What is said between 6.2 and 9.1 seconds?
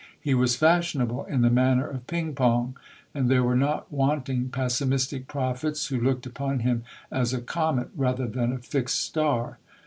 upon him as a comet rather than a fixed